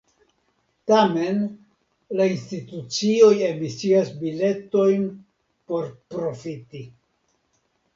Tamen, 0.91 1.43
la 2.21 2.27
institucioj 2.37 3.31
emisias 3.51 4.13
biletojn 4.25 5.09
por 5.71 5.91
profiti. 6.19 6.89